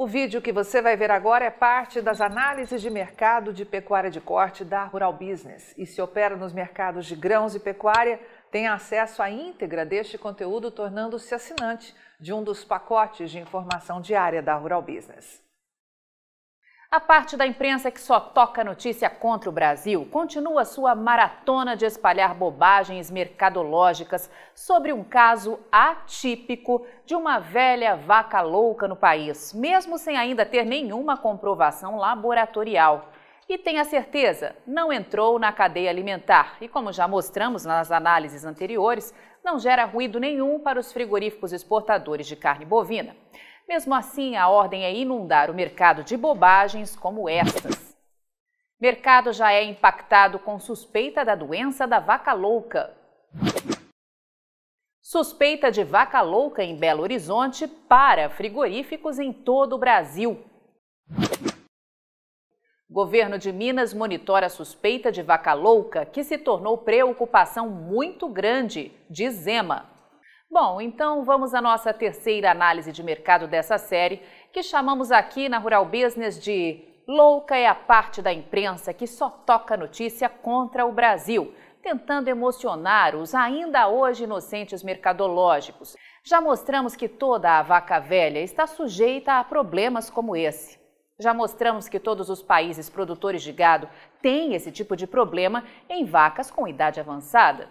O 0.00 0.06
vídeo 0.06 0.40
que 0.40 0.52
você 0.52 0.80
vai 0.80 0.96
ver 0.96 1.10
agora 1.10 1.44
é 1.44 1.50
parte 1.50 2.00
das 2.00 2.20
análises 2.20 2.80
de 2.80 2.88
mercado 2.88 3.52
de 3.52 3.64
pecuária 3.64 4.08
de 4.08 4.20
corte 4.20 4.64
da 4.64 4.84
Rural 4.84 5.12
Business. 5.12 5.74
E 5.76 5.84
se 5.84 6.00
opera 6.00 6.36
nos 6.36 6.52
mercados 6.52 7.04
de 7.04 7.16
grãos 7.16 7.56
e 7.56 7.58
pecuária, 7.58 8.20
tem 8.48 8.68
acesso 8.68 9.20
à 9.20 9.28
íntegra 9.28 9.84
deste 9.84 10.16
conteúdo, 10.16 10.70
tornando-se 10.70 11.34
assinante 11.34 11.96
de 12.20 12.32
um 12.32 12.44
dos 12.44 12.64
pacotes 12.64 13.28
de 13.28 13.40
informação 13.40 14.00
diária 14.00 14.40
da 14.40 14.54
Rural 14.54 14.82
Business. 14.82 15.42
A 16.90 16.98
parte 17.00 17.36
da 17.36 17.46
imprensa 17.46 17.90
que 17.90 18.00
só 18.00 18.18
toca 18.18 18.64
notícia 18.64 19.10
contra 19.10 19.50
o 19.50 19.52
Brasil 19.52 20.08
continua 20.10 20.64
sua 20.64 20.94
maratona 20.94 21.76
de 21.76 21.84
espalhar 21.84 22.34
bobagens 22.34 23.10
mercadológicas 23.10 24.30
sobre 24.54 24.90
um 24.90 25.04
caso 25.04 25.60
atípico 25.70 26.86
de 27.04 27.14
uma 27.14 27.40
velha 27.40 27.94
vaca 27.94 28.40
louca 28.40 28.88
no 28.88 28.96
país, 28.96 29.52
mesmo 29.52 29.98
sem 29.98 30.16
ainda 30.16 30.46
ter 30.46 30.64
nenhuma 30.64 31.14
comprovação 31.18 31.96
laboratorial. 31.98 33.10
E 33.46 33.58
tenha 33.58 33.84
certeza, 33.84 34.56
não 34.66 34.90
entrou 34.90 35.38
na 35.38 35.52
cadeia 35.52 35.90
alimentar 35.90 36.56
e, 36.58 36.68
como 36.68 36.90
já 36.90 37.06
mostramos 37.06 37.66
nas 37.66 37.92
análises 37.92 38.46
anteriores, 38.46 39.12
não 39.44 39.58
gera 39.58 39.84
ruído 39.84 40.18
nenhum 40.18 40.58
para 40.58 40.80
os 40.80 40.90
frigoríficos 40.90 41.52
exportadores 41.52 42.26
de 42.26 42.34
carne 42.34 42.64
bovina. 42.64 43.14
Mesmo 43.68 43.94
assim, 43.94 44.34
a 44.34 44.48
ordem 44.48 44.82
é 44.82 44.94
inundar 44.94 45.50
o 45.50 45.54
mercado 45.54 46.02
de 46.02 46.16
bobagens 46.16 46.96
como 46.96 47.28
estas. 47.28 47.94
Mercado 48.80 49.30
já 49.30 49.52
é 49.52 49.62
impactado 49.62 50.38
com 50.38 50.58
suspeita 50.58 51.22
da 51.22 51.34
doença 51.34 51.86
da 51.86 52.00
vaca 52.00 52.32
louca. 52.32 52.96
Suspeita 55.02 55.70
de 55.70 55.84
vaca 55.84 56.22
louca 56.22 56.64
em 56.64 56.76
Belo 56.76 57.02
Horizonte 57.02 57.68
para 57.68 58.30
frigoríficos 58.30 59.18
em 59.18 59.34
todo 59.34 59.74
o 59.74 59.78
Brasil. 59.78 60.42
Governo 62.88 63.36
de 63.38 63.52
Minas 63.52 63.92
monitora 63.92 64.48
suspeita 64.48 65.12
de 65.12 65.22
vaca 65.22 65.52
louca, 65.52 66.06
que 66.06 66.24
se 66.24 66.38
tornou 66.38 66.78
preocupação 66.78 67.68
muito 67.68 68.30
grande, 68.30 68.90
diz 69.10 69.34
Zema. 69.34 69.97
Bom, 70.50 70.80
então 70.80 71.24
vamos 71.24 71.52
à 71.52 71.60
nossa 71.60 71.92
terceira 71.92 72.50
análise 72.50 72.90
de 72.90 73.02
mercado 73.02 73.46
dessa 73.46 73.76
série, 73.76 74.22
que 74.50 74.62
chamamos 74.62 75.12
aqui 75.12 75.46
na 75.46 75.58
Rural 75.58 75.84
Business 75.84 76.42
de 76.42 76.82
Louca 77.06 77.54
é 77.54 77.66
a 77.66 77.74
parte 77.74 78.22
da 78.22 78.32
imprensa 78.32 78.94
que 78.94 79.06
só 79.06 79.28
toca 79.28 79.76
notícia 79.76 80.26
contra 80.26 80.86
o 80.86 80.92
Brasil, 80.92 81.54
tentando 81.82 82.28
emocionar 82.28 83.14
os 83.14 83.34
ainda 83.34 83.88
hoje 83.88 84.24
inocentes 84.24 84.82
mercadológicos. 84.82 85.94
Já 86.24 86.40
mostramos 86.40 86.96
que 86.96 87.08
toda 87.08 87.58
a 87.58 87.62
vaca 87.62 87.98
velha 87.98 88.40
está 88.40 88.66
sujeita 88.66 89.34
a 89.34 89.44
problemas 89.44 90.08
como 90.08 90.34
esse. 90.34 90.78
Já 91.20 91.34
mostramos 91.34 91.88
que 91.88 92.00
todos 92.00 92.30
os 92.30 92.42
países 92.42 92.88
produtores 92.88 93.42
de 93.42 93.52
gado 93.52 93.86
têm 94.22 94.54
esse 94.54 94.72
tipo 94.72 94.96
de 94.96 95.06
problema 95.06 95.62
em 95.90 96.06
vacas 96.06 96.50
com 96.50 96.66
idade 96.66 97.00
avançada. 97.00 97.68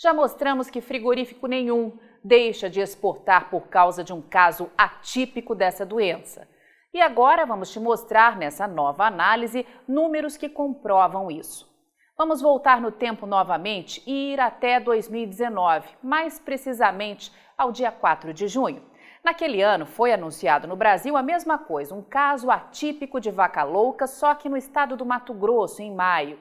Já 0.00 0.14
mostramos 0.14 0.70
que 0.70 0.80
frigorífico 0.80 1.48
nenhum 1.48 1.98
deixa 2.22 2.70
de 2.70 2.80
exportar 2.80 3.50
por 3.50 3.66
causa 3.66 4.04
de 4.04 4.12
um 4.12 4.22
caso 4.22 4.70
atípico 4.78 5.56
dessa 5.56 5.84
doença. 5.84 6.48
E 6.94 7.00
agora 7.00 7.44
vamos 7.44 7.72
te 7.72 7.80
mostrar 7.80 8.36
nessa 8.36 8.68
nova 8.68 9.04
análise 9.04 9.66
números 9.88 10.36
que 10.36 10.48
comprovam 10.48 11.28
isso. 11.32 11.68
Vamos 12.16 12.40
voltar 12.40 12.80
no 12.80 12.92
tempo 12.92 13.26
novamente 13.26 14.00
e 14.06 14.32
ir 14.32 14.40
até 14.40 14.78
2019, 14.78 15.88
mais 16.00 16.38
precisamente 16.38 17.32
ao 17.56 17.72
dia 17.72 17.90
4 17.90 18.32
de 18.32 18.46
junho. 18.46 18.82
Naquele 19.24 19.60
ano 19.62 19.84
foi 19.84 20.12
anunciado 20.12 20.68
no 20.68 20.76
Brasil 20.76 21.16
a 21.16 21.22
mesma 21.24 21.58
coisa, 21.58 21.92
um 21.92 22.02
caso 22.02 22.52
atípico 22.52 23.20
de 23.20 23.32
vaca 23.32 23.64
louca, 23.64 24.06
só 24.06 24.32
que 24.36 24.48
no 24.48 24.56
estado 24.56 24.96
do 24.96 25.04
Mato 25.04 25.34
Grosso, 25.34 25.82
em 25.82 25.92
maio. 25.92 26.38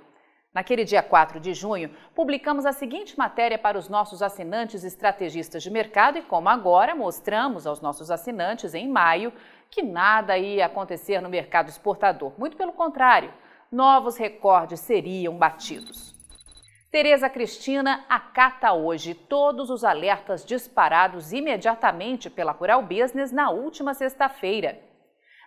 Naquele 0.57 0.83
dia 0.83 1.03
4 1.03 1.39
de 1.39 1.53
junho, 1.53 1.91
publicamos 2.15 2.65
a 2.65 2.71
seguinte 2.71 3.15
matéria 3.15 3.59
para 3.59 3.77
os 3.77 3.87
nossos 3.87 4.23
assinantes 4.23 4.83
estrategistas 4.83 5.61
de 5.61 5.69
mercado 5.69 6.17
e, 6.17 6.23
como 6.23 6.49
agora, 6.49 6.95
mostramos 6.95 7.67
aos 7.67 7.79
nossos 7.79 8.09
assinantes 8.09 8.73
em 8.73 8.89
maio 8.89 9.31
que 9.69 9.83
nada 9.83 10.35
ia 10.35 10.65
acontecer 10.65 11.21
no 11.21 11.29
mercado 11.29 11.69
exportador. 11.69 12.33
Muito 12.39 12.57
pelo 12.57 12.73
contrário, 12.73 13.31
novos 13.71 14.17
recordes 14.17 14.79
seriam 14.79 15.37
batidos. 15.37 16.15
Tereza 16.89 17.29
Cristina 17.29 18.03
acata 18.09 18.73
hoje 18.73 19.13
todos 19.13 19.69
os 19.69 19.83
alertas 19.83 20.43
disparados 20.43 21.33
imediatamente 21.33 22.31
pela 22.31 22.51
Rural 22.51 22.81
Business 22.81 23.31
na 23.31 23.51
última 23.51 23.93
sexta-feira. 23.93 24.81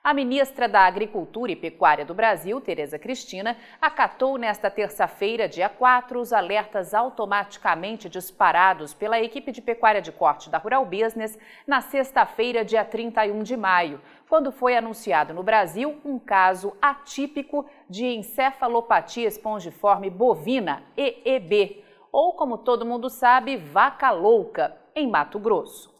A 0.02 0.14
ministra 0.14 0.66
da 0.66 0.86
Agricultura 0.86 1.52
e 1.52 1.56
Pecuária 1.56 2.06
do 2.06 2.14
Brasil, 2.14 2.58
Tereza 2.58 2.98
Cristina, 2.98 3.54
acatou 3.78 4.38
nesta 4.38 4.70
terça-feira, 4.70 5.46
dia 5.46 5.68
4, 5.68 6.18
os 6.18 6.32
alertas 6.32 6.94
automaticamente 6.94 8.08
disparados 8.08 8.94
pela 8.94 9.20
equipe 9.20 9.52
de 9.52 9.60
pecuária 9.60 10.00
de 10.00 10.10
corte 10.10 10.48
da 10.48 10.56
Rural 10.56 10.86
Business 10.86 11.38
na 11.66 11.82
sexta-feira, 11.82 12.64
dia 12.64 12.82
31 12.82 13.42
de 13.42 13.58
maio, 13.58 14.00
quando 14.26 14.50
foi 14.50 14.74
anunciado 14.74 15.34
no 15.34 15.42
Brasil 15.42 16.00
um 16.02 16.18
caso 16.18 16.74
atípico 16.80 17.66
de 17.86 18.06
encefalopatia 18.06 19.28
espongiforme 19.28 20.08
bovina, 20.08 20.82
EEB, 20.96 21.84
ou 22.10 22.32
como 22.32 22.56
todo 22.56 22.86
mundo 22.86 23.10
sabe, 23.10 23.58
vaca 23.58 24.10
louca, 24.10 24.74
em 24.94 25.06
Mato 25.06 25.38
Grosso. 25.38 25.99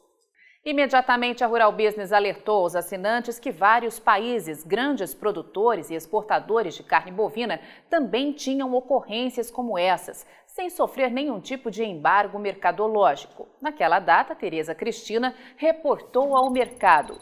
Imediatamente, 0.62 1.43
a 1.43 1.47
Rural 1.47 1.72
Business 1.72 2.12
alertou 2.12 2.66
os 2.66 2.76
assinantes 2.76 3.38
que 3.38 3.50
vários 3.50 3.98
países, 3.98 4.62
grandes 4.62 5.15
produtores 5.15 5.88
e 5.88 5.94
exportadores 5.94 6.75
de 6.75 6.82
carne 6.82 7.10
bovina, 7.10 7.59
também 7.88 8.31
tinham 8.32 8.75
ocorrências 8.75 9.50
como 9.50 9.78
essas, 9.78 10.26
sem 10.47 10.69
sofrer 10.69 11.10
nenhum 11.10 11.41
tipo 11.41 11.71
de 11.71 11.82
embargo 11.82 12.38
mercadológico. 12.38 13.48
Naquela 13.59 13.98
data, 13.98 14.34
Tereza 14.34 14.75
Cristina 14.75 15.34
reportou 15.56 16.37
ao 16.37 16.50
mercado. 16.50 17.19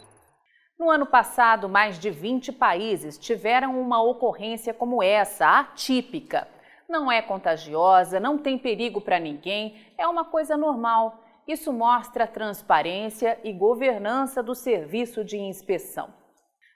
No 0.77 0.89
ano 0.89 1.05
passado, 1.05 1.69
mais 1.69 1.97
de 1.97 2.09
20 2.09 2.51
países 2.51 3.17
tiveram 3.17 3.79
uma 3.79 4.01
ocorrência 4.01 4.73
como 4.73 5.01
essa, 5.01 5.59
atípica. 5.59 6.45
Não 6.89 7.09
é 7.09 7.21
contagiosa, 7.21 8.19
não 8.19 8.37
tem 8.37 8.57
perigo 8.57 8.99
para 8.99 9.17
ninguém, 9.17 9.79
é 9.97 10.05
uma 10.05 10.25
coisa 10.25 10.57
normal. 10.57 11.23
Isso 11.49 11.73
mostra 11.73 12.27
transparência 12.27 13.39
e 13.43 13.51
governança 13.51 14.43
do 14.43 14.53
serviço 14.53 15.25
de 15.25 15.35
inspeção. 15.35 16.13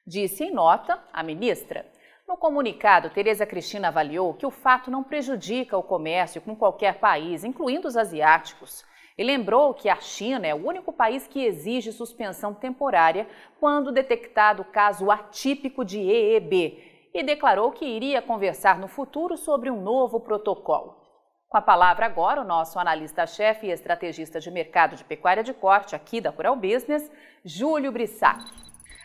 Disse 0.04 0.46
em 0.46 0.52
nota 0.52 1.00
a 1.14 1.22
ministra. 1.22 1.86
No 2.28 2.36
comunicado, 2.36 3.12
Tereza 3.12 3.46
Cristina 3.46 3.90
avaliou 3.90 4.34
que 4.34 4.48
o 4.48 4.50
fato 4.50 4.90
não 4.90 5.04
prejudica 5.04 5.78
o 5.78 5.84
comércio 5.84 6.42
com 6.42 6.56
qualquer 6.56 6.96
país, 6.96 7.44
incluindo 7.44 7.88
os 7.88 7.96
asiáticos. 7.96 8.84
E 9.16 9.24
lembrou 9.24 9.76
que 9.76 9.90
a 9.90 9.98
China 9.98 10.48
é 10.48 10.56
o 10.56 10.68
único 10.68 10.92
país 10.92 11.28
que 11.28 11.46
exige 11.46 11.92
suspensão 11.92 12.52
temporária 12.52 13.28
quando 13.60 13.92
detectado 13.92 14.64
caso 14.64 15.12
atípico 15.12 15.86
de 15.86 16.00
EEB 16.00 17.12
e 17.14 17.22
declarou 17.22 17.72
que 17.72 17.86
iria 17.86 18.24
conversar 18.24 18.80
no 18.80 18.88
futuro 18.88 19.38
sobre 19.38 19.70
um 19.70 19.80
novo 19.80 20.20
protocolo. 20.20 21.03
Com 21.54 21.58
a 21.58 21.62
palavra 21.62 22.08
agora, 22.08 22.42
o 22.42 22.44
nosso 22.44 22.80
analista-chefe 22.80 23.68
e 23.68 23.72
estrategista 23.72 24.40
de 24.40 24.50
mercado 24.50 24.96
de 24.96 25.04
pecuária 25.04 25.44
de 25.44 25.54
corte 25.54 25.96
aqui 25.96 26.20
da 26.20 26.32
Rural 26.32 26.56
Business, 26.56 27.12
Júlio 27.46 27.92
Brissac. 27.92 28.44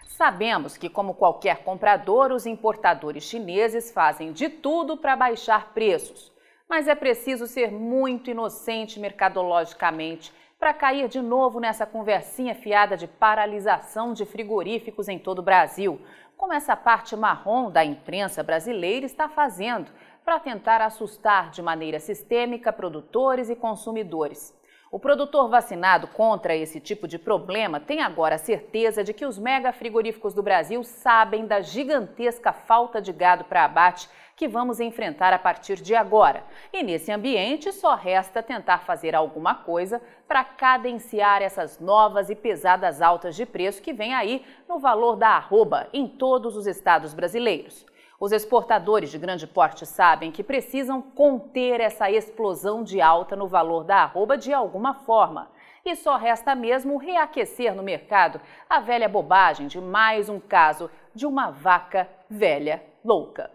Sabemos 0.07 0.75
que, 0.75 0.89
como 0.89 1.13
qualquer 1.13 1.59
comprador, 1.59 2.33
os 2.33 2.47
importadores 2.47 3.25
chineses 3.25 3.93
fazem 3.93 4.33
de 4.33 4.49
tudo 4.49 4.97
para 4.97 5.15
baixar 5.15 5.75
preços. 5.75 6.33
Mas 6.67 6.89
é 6.89 6.95
preciso 6.95 7.47
ser 7.47 7.71
muito 7.71 8.31
inocente 8.31 8.99
mercadologicamente 8.99 10.33
para 10.59 10.73
cair 10.73 11.07
de 11.07 11.21
novo 11.21 11.61
nessa 11.61 11.85
conversinha 11.85 12.55
fiada 12.55 12.97
de 12.97 13.07
paralisação 13.07 14.15
de 14.15 14.25
frigoríficos 14.25 15.07
em 15.07 15.19
todo 15.19 15.41
o 15.41 15.45
Brasil, 15.45 16.01
como 16.35 16.55
essa 16.55 16.75
parte 16.75 17.15
marrom 17.15 17.71
da 17.71 17.85
imprensa 17.85 18.43
brasileira 18.43 19.05
está 19.05 19.29
fazendo 19.29 19.91
para 20.29 20.41
tentar 20.41 20.83
assustar 20.83 21.49
de 21.49 21.63
maneira 21.63 21.99
sistêmica 21.99 22.71
produtores 22.71 23.49
e 23.49 23.57
consumidores. 23.57 24.55
O 24.93 24.99
produtor 24.99 25.49
vacinado 25.49 26.07
contra 26.07 26.55
esse 26.55 26.81
tipo 26.81 27.09
de 27.09 27.19
problema 27.19 27.81
tem 27.81 28.03
agora 28.03 28.35
a 28.35 28.39
certeza 28.39 29.03
de 29.03 29.15
que 29.15 29.25
os 29.25 29.39
mega 29.39 29.73
frigoríficos 29.73 30.35
do 30.35 30.43
Brasil 30.43 30.85
sabem 30.85 31.47
da 31.47 31.63
gigantesca 31.63 32.53
falta 32.53 33.01
de 33.01 33.11
gado 33.11 33.45
para 33.45 33.65
abate 33.65 34.07
que 34.37 34.47
vamos 34.47 34.81
enfrentar 34.81 35.33
a 35.33 35.39
partir 35.39 35.77
de 35.77 35.95
agora. 35.95 36.45
E 36.75 36.83
nesse 36.83 37.11
ambiente 37.11 37.73
só 37.73 37.95
resta 37.95 38.43
tentar 38.43 38.81
fazer 38.81 39.15
alguma 39.15 39.55
coisa 39.55 39.99
para 40.29 40.45
cadenciar 40.45 41.41
essas 41.41 41.81
novas 41.81 42.29
e 42.29 42.35
pesadas 42.35 43.01
altas 43.01 43.35
de 43.35 43.47
preço 43.47 43.81
que 43.81 43.95
vem 43.95 44.13
aí 44.13 44.45
no 44.69 44.79
valor 44.79 45.17
da 45.17 45.29
arroba 45.29 45.89
em 45.91 46.07
todos 46.07 46.55
os 46.55 46.67
estados 46.67 47.15
brasileiros. 47.15 47.87
Os 48.21 48.33
exportadores 48.33 49.13
de 49.13 49.19
grande 49.19 49.47
porte 49.47 49.87
sabem 49.87 50.33
que 50.33 50.43
precisam 50.43 51.01
conter 51.01 51.81
essa 51.81 52.11
explosão 52.11 52.83
de 52.83 53.01
alta 53.01 53.37
no 53.37 53.47
valor 53.47 53.85
da 53.85 53.99
arroba 53.99 54.37
de 54.37 54.53
alguma 54.53 54.93
forma. 54.93 55.49
E 55.85 55.95
só 55.95 56.17
resta 56.17 56.53
mesmo 56.57 56.97
reaquecer 56.97 57.77
no 57.77 57.83
mercado 57.83 58.41
a 58.69 58.81
velha 58.81 59.09
bobagem 59.09 59.69
de 59.69 59.81
mais 59.81 60.29
um 60.29 60.41
caso 60.41 60.91
de 61.15 61.27
uma 61.27 61.53
vaca 61.53 62.09
velha 62.29 62.83
louca. 63.05 63.53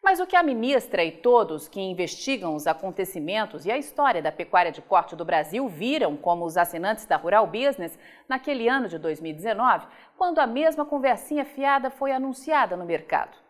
Mas 0.00 0.20
o 0.20 0.26
que 0.26 0.36
a 0.36 0.42
ministra 0.42 1.02
e 1.02 1.10
todos 1.10 1.66
que 1.66 1.80
investigam 1.80 2.54
os 2.54 2.68
acontecimentos 2.68 3.66
e 3.66 3.72
a 3.72 3.78
história 3.78 4.22
da 4.22 4.30
pecuária 4.30 4.70
de 4.70 4.82
corte 4.82 5.16
do 5.16 5.24
Brasil 5.24 5.68
viram 5.68 6.16
como 6.16 6.44
os 6.44 6.56
assinantes 6.56 7.06
da 7.06 7.16
Rural 7.16 7.48
Business 7.48 7.98
naquele 8.28 8.68
ano 8.68 8.86
de 8.86 8.98
2019, 8.98 9.88
quando 10.16 10.38
a 10.38 10.46
mesma 10.46 10.84
conversinha 10.84 11.44
fiada 11.44 11.90
foi 11.90 12.12
anunciada 12.12 12.76
no 12.76 12.84
mercado. 12.84 13.43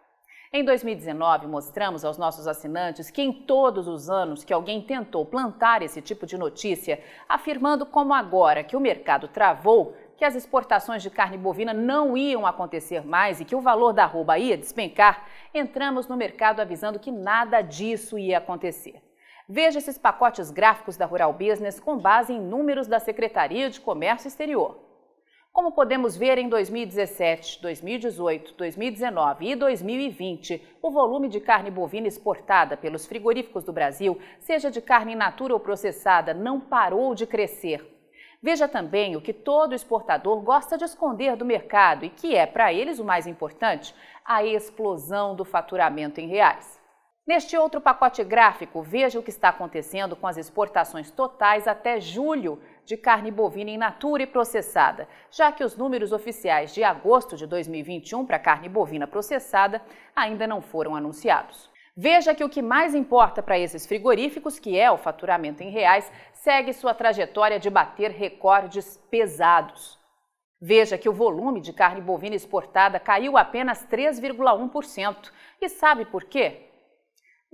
Em 0.56 0.62
2019, 0.62 1.48
mostramos 1.48 2.04
aos 2.04 2.16
nossos 2.16 2.46
assinantes 2.46 3.10
que 3.10 3.20
em 3.20 3.32
todos 3.32 3.88
os 3.88 4.08
anos 4.08 4.44
que 4.44 4.52
alguém 4.52 4.80
tentou 4.80 5.26
plantar 5.26 5.82
esse 5.82 6.00
tipo 6.00 6.24
de 6.26 6.38
notícia, 6.38 7.02
afirmando 7.28 7.84
como 7.84 8.14
agora 8.14 8.62
que 8.62 8.76
o 8.76 8.80
mercado 8.80 9.26
travou, 9.26 9.96
que 10.16 10.24
as 10.24 10.36
exportações 10.36 11.02
de 11.02 11.10
carne 11.10 11.36
bovina 11.36 11.74
não 11.74 12.16
iam 12.16 12.46
acontecer 12.46 13.04
mais 13.04 13.40
e 13.40 13.44
que 13.44 13.56
o 13.56 13.60
valor 13.60 13.92
da 13.92 14.04
arroba 14.04 14.38
ia 14.38 14.56
despencar, 14.56 15.26
entramos 15.52 16.06
no 16.06 16.16
mercado 16.16 16.60
avisando 16.60 17.00
que 17.00 17.10
nada 17.10 17.60
disso 17.60 18.16
ia 18.16 18.38
acontecer. 18.38 19.02
Veja 19.48 19.80
esses 19.80 19.98
pacotes 19.98 20.52
gráficos 20.52 20.96
da 20.96 21.04
Rural 21.04 21.32
Business 21.32 21.80
com 21.80 21.98
base 21.98 22.32
em 22.32 22.40
números 22.40 22.86
da 22.86 23.00
Secretaria 23.00 23.68
de 23.68 23.80
Comércio 23.80 24.28
Exterior. 24.28 24.83
Como 25.54 25.70
podemos 25.70 26.16
ver 26.16 26.36
em 26.36 26.48
2017, 26.48 27.62
2018, 27.62 28.54
2019 28.54 29.50
e 29.50 29.54
2020, 29.54 30.60
o 30.82 30.90
volume 30.90 31.28
de 31.28 31.38
carne 31.38 31.70
bovina 31.70 32.08
exportada 32.08 32.76
pelos 32.76 33.06
frigoríficos 33.06 33.62
do 33.62 33.72
Brasil, 33.72 34.18
seja 34.40 34.68
de 34.68 34.80
carne 34.80 35.12
in 35.12 35.14
natura 35.14 35.54
ou 35.54 35.60
processada, 35.60 36.34
não 36.34 36.58
parou 36.58 37.14
de 37.14 37.24
crescer. 37.24 37.88
Veja 38.42 38.66
também 38.66 39.14
o 39.14 39.20
que 39.20 39.32
todo 39.32 39.76
exportador 39.76 40.40
gosta 40.40 40.76
de 40.76 40.82
esconder 40.82 41.36
do 41.36 41.44
mercado 41.44 42.04
e 42.04 42.10
que 42.10 42.34
é, 42.34 42.46
para 42.46 42.72
eles, 42.72 42.98
o 42.98 43.04
mais 43.04 43.24
importante: 43.24 43.94
a 44.24 44.44
explosão 44.44 45.36
do 45.36 45.44
faturamento 45.44 46.20
em 46.20 46.26
reais. 46.26 46.82
Neste 47.26 47.56
outro 47.56 47.80
pacote 47.80 48.22
gráfico, 48.22 48.82
veja 48.82 49.18
o 49.18 49.22
que 49.22 49.30
está 49.30 49.48
acontecendo 49.48 50.14
com 50.14 50.26
as 50.26 50.36
exportações 50.36 51.10
totais 51.10 51.66
até 51.66 51.98
julho 51.98 52.60
de 52.84 52.96
carne 52.96 53.30
bovina 53.30 53.70
in 53.70 53.78
natura 53.78 54.22
e 54.22 54.26
processada, 54.26 55.08
já 55.30 55.50
que 55.50 55.64
os 55.64 55.76
números 55.76 56.12
oficiais 56.12 56.74
de 56.74 56.84
agosto 56.84 57.36
de 57.36 57.46
2021 57.46 58.26
para 58.26 58.38
carne 58.38 58.68
bovina 58.68 59.06
processada 59.06 59.82
ainda 60.14 60.46
não 60.46 60.60
foram 60.60 60.94
anunciados. 60.94 61.70
Veja 61.96 62.34
que 62.34 62.42
o 62.42 62.48
que 62.48 62.60
mais 62.60 62.94
importa 62.94 63.42
para 63.42 63.58
esses 63.58 63.86
frigoríficos, 63.86 64.58
que 64.58 64.78
é 64.78 64.90
o 64.90 64.98
faturamento 64.98 65.62
em 65.62 65.70
reais, 65.70 66.10
segue 66.32 66.72
sua 66.72 66.92
trajetória 66.92 67.58
de 67.58 67.70
bater 67.70 68.10
recordes 68.10 68.96
pesados. 69.10 69.96
Veja 70.60 70.98
que 70.98 71.08
o 71.08 71.12
volume 71.12 71.60
de 71.60 71.72
carne 71.72 72.00
bovina 72.00 72.34
exportada 72.34 72.98
caiu 72.98 73.36
apenas 73.36 73.86
3,1%. 73.86 75.30
E 75.60 75.68
sabe 75.68 76.04
por 76.04 76.24
quê? 76.24 76.73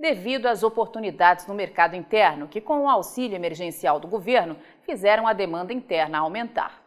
Devido 0.01 0.47
às 0.47 0.63
oportunidades 0.63 1.45
no 1.45 1.53
mercado 1.53 1.95
interno, 1.95 2.47
que, 2.47 2.59
com 2.59 2.85
o 2.85 2.89
auxílio 2.89 3.35
emergencial 3.35 3.99
do 3.99 4.07
governo, 4.07 4.57
fizeram 4.81 5.27
a 5.27 5.31
demanda 5.31 5.71
interna 5.71 6.17
aumentar. 6.17 6.81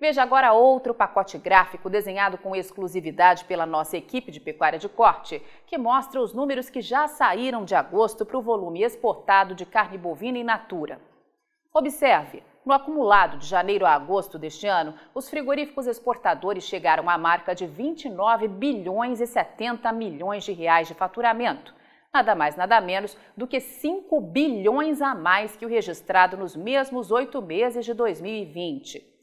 Veja 0.00 0.20
agora 0.20 0.52
outro 0.52 0.92
pacote 0.92 1.38
gráfico 1.38 1.88
desenhado 1.88 2.36
com 2.36 2.56
exclusividade 2.56 3.44
pela 3.44 3.64
nossa 3.66 3.96
equipe 3.96 4.32
de 4.32 4.40
pecuária 4.40 4.80
de 4.80 4.88
corte, 4.88 5.40
que 5.64 5.78
mostra 5.78 6.20
os 6.20 6.34
números 6.34 6.68
que 6.68 6.80
já 6.80 7.06
saíram 7.06 7.64
de 7.64 7.76
agosto 7.76 8.26
para 8.26 8.36
o 8.36 8.42
volume 8.42 8.82
exportado 8.82 9.54
de 9.54 9.64
carne 9.64 9.96
bovina 9.96 10.36
in 10.36 10.42
natura. 10.42 11.00
Observe, 11.72 12.42
no 12.64 12.72
acumulado 12.72 13.38
de 13.38 13.46
janeiro 13.46 13.86
a 13.86 13.92
agosto 13.92 14.40
deste 14.40 14.66
ano, 14.66 14.92
os 15.14 15.30
frigoríficos 15.30 15.86
exportadores 15.86 16.64
chegaram 16.64 17.08
à 17.08 17.16
marca 17.16 17.54
de 17.54 17.64
29 17.64 18.48
bilhões 18.48 19.20
e 19.20 19.26
70 19.26 19.92
milhões 19.92 20.42
de 20.42 20.50
reais 20.50 20.88
de 20.88 20.94
faturamento, 20.94 21.76
nada 22.16 22.34
mais 22.34 22.56
nada 22.56 22.80
menos 22.80 23.16
do 23.36 23.46
que 23.46 23.60
5 23.60 24.20
bilhões 24.20 25.02
a 25.02 25.14
mais 25.14 25.54
que 25.54 25.66
o 25.66 25.68
registrado 25.68 26.36
nos 26.36 26.56
mesmos 26.56 27.10
oito 27.10 27.42
meses 27.42 27.84
de 27.84 27.92
2020. 27.92 29.14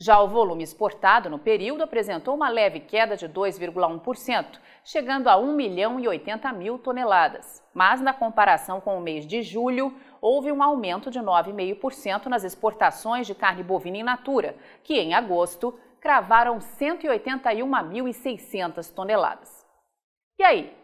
Já 0.00 0.20
o 0.20 0.28
volume 0.28 0.62
exportado 0.62 1.28
no 1.28 1.40
período 1.40 1.82
apresentou 1.82 2.32
uma 2.34 2.48
leve 2.48 2.80
queda 2.80 3.16
de 3.16 3.28
2,1%, 3.28 4.60
chegando 4.84 5.28
a 5.28 5.36
1 5.36 5.52
milhão 5.52 5.98
e 5.98 6.06
80 6.06 6.52
mil 6.52 6.78
toneladas. 6.78 7.60
Mas, 7.74 8.00
na 8.00 8.14
comparação 8.14 8.80
com 8.80 8.96
o 8.96 9.00
mês 9.00 9.26
de 9.26 9.42
julho, 9.42 9.92
houve 10.20 10.52
um 10.52 10.62
aumento 10.62 11.10
de 11.10 11.18
9,5% 11.18 12.26
nas 12.26 12.44
exportações 12.44 13.26
de 13.26 13.34
carne 13.34 13.64
bovina 13.64 13.98
in 13.98 14.04
natura, 14.04 14.54
que 14.84 14.94
em 14.94 15.14
agosto 15.14 15.76
cravaram 16.00 16.58
181.600 16.58 18.94
toneladas. 18.94 19.66
E 20.38 20.44
aí, 20.44 20.77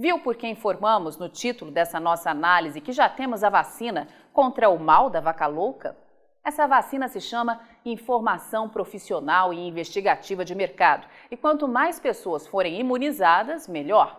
viu 0.00 0.18
por 0.18 0.34
que 0.34 0.48
informamos 0.48 1.18
no 1.18 1.28
título 1.28 1.70
dessa 1.70 2.00
nossa 2.00 2.30
análise 2.30 2.80
que 2.80 2.90
já 2.90 3.06
temos 3.06 3.44
a 3.44 3.50
vacina 3.50 4.08
contra 4.32 4.70
o 4.70 4.78
mal 4.78 5.10
da 5.10 5.20
vaca 5.20 5.46
louca? 5.46 5.94
Essa 6.42 6.66
vacina 6.66 7.06
se 7.06 7.20
chama 7.20 7.60
Informação 7.84 8.66
Profissional 8.66 9.52
e 9.52 9.68
Investigativa 9.68 10.42
de 10.42 10.54
Mercado. 10.54 11.06
E 11.30 11.36
quanto 11.36 11.68
mais 11.68 12.00
pessoas 12.00 12.46
forem 12.46 12.80
imunizadas, 12.80 13.68
melhor. 13.68 14.18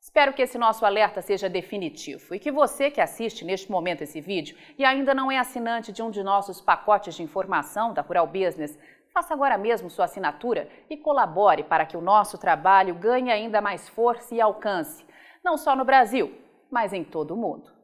Espero 0.00 0.32
que 0.32 0.40
esse 0.40 0.56
nosso 0.56 0.86
alerta 0.86 1.20
seja 1.20 1.50
definitivo 1.50 2.34
e 2.34 2.38
que 2.38 2.50
você 2.50 2.90
que 2.90 3.02
assiste 3.02 3.44
neste 3.44 3.70
momento 3.70 4.00
esse 4.00 4.22
vídeo 4.22 4.56
e 4.78 4.86
ainda 4.86 5.12
não 5.12 5.30
é 5.30 5.36
assinante 5.36 5.92
de 5.92 6.02
um 6.02 6.10
de 6.10 6.22
nossos 6.22 6.62
pacotes 6.62 7.14
de 7.14 7.22
informação 7.22 7.92
da 7.92 8.00
Rural 8.00 8.26
Business, 8.26 8.78
faça 9.12 9.34
agora 9.34 9.58
mesmo 9.58 9.90
sua 9.90 10.04
assinatura 10.04 10.68
e 10.88 10.96
colabore 10.96 11.62
para 11.64 11.86
que 11.86 11.96
o 11.96 12.00
nosso 12.00 12.38
trabalho 12.38 12.94
ganhe 12.94 13.30
ainda 13.30 13.60
mais 13.60 13.88
força 13.88 14.34
e 14.34 14.40
alcance, 14.40 15.04
não 15.44 15.56
só 15.56 15.74
no 15.74 15.84
Brasil, 15.84 16.32
mas 16.70 16.92
em 16.92 17.04
todo 17.04 17.32
o 17.32 17.36
mundo. 17.36 17.80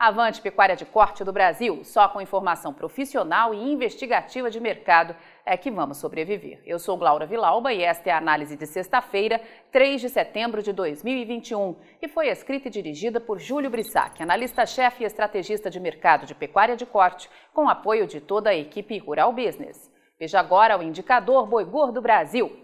Avante 0.00 0.40
Pecuária 0.40 0.74
de 0.74 0.86
Corte 0.86 1.22
do 1.22 1.30
Brasil, 1.30 1.84
só 1.84 2.08
com 2.08 2.22
informação 2.22 2.72
profissional 2.72 3.52
e 3.52 3.70
investigativa 3.70 4.50
de 4.50 4.58
mercado 4.58 5.14
é 5.44 5.58
que 5.58 5.70
vamos 5.70 5.98
sobreviver. 5.98 6.62
Eu 6.64 6.78
sou 6.78 6.96
Glaura 6.96 7.26
Vilauba 7.26 7.70
e 7.70 7.82
esta 7.82 8.08
é 8.08 8.12
a 8.14 8.16
análise 8.16 8.56
de 8.56 8.66
sexta-feira, 8.66 9.38
3 9.70 10.00
de 10.00 10.08
setembro 10.08 10.62
de 10.62 10.72
2021, 10.72 11.76
e 12.00 12.08
foi 12.08 12.28
escrita 12.28 12.68
e 12.68 12.70
dirigida 12.70 13.20
por 13.20 13.38
Júlio 13.38 13.68
Brissac, 13.68 14.22
analista-chefe 14.22 15.02
e 15.02 15.06
estrategista 15.06 15.68
de 15.68 15.78
mercado 15.78 16.24
de 16.24 16.34
pecuária 16.34 16.76
de 16.76 16.86
corte, 16.86 17.28
com 17.52 17.68
apoio 17.68 18.06
de 18.06 18.22
toda 18.22 18.48
a 18.48 18.56
equipe 18.56 18.96
Rural 18.96 19.34
Business. 19.34 19.92
Veja 20.20 20.38
agora 20.38 20.78
o 20.78 20.82
indicador 20.82 21.46
Boi 21.46 21.64
Gordo 21.64 22.02
Brasil. 22.02 22.54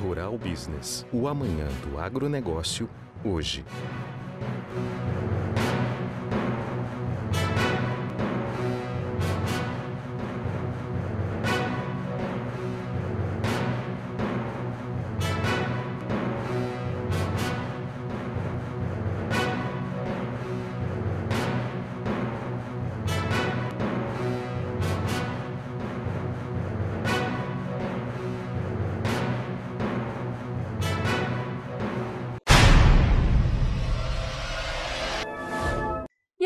Rural 0.00 0.36
Business, 0.36 1.06
o 1.12 1.28
amanhã 1.28 1.68
do 1.86 1.96
agronegócio, 1.96 2.90
hoje. 3.24 3.64